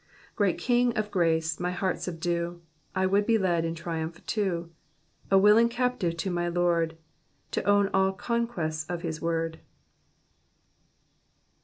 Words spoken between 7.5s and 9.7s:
To own the conquest* of his word."